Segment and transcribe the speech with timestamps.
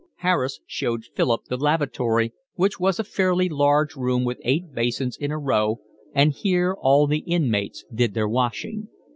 [0.25, 5.29] Harris showed Philip the lavatory, which was a fairly large room with eight basins in
[5.29, 5.79] a row,
[6.15, 8.87] and here all the inmates did their washing.